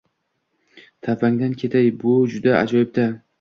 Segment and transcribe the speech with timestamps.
[1.07, 3.07] Tavbangdan ketay, bu juda ajoyib-da!